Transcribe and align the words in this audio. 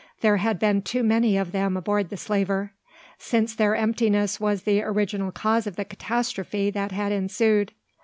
There 0.21 0.37
had 0.37 0.57
been 0.57 0.81
too 0.81 1.03
many 1.03 1.37
of 1.37 1.51
them 1.51 1.77
aboard 1.77 2.09
the 2.09 2.17
slaver: 2.17 2.73
since 3.19 3.53
their 3.53 3.75
emptiness 3.75 4.39
was 4.39 4.63
the 4.63 4.81
original 4.81 5.31
cause 5.31 5.67
of 5.67 5.75
the 5.75 5.85
catastrophe 5.85 6.71
that 6.71 6.91
had 6.91 7.11
ensued. 7.11 7.71